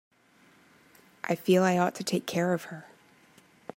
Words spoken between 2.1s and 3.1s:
care of her.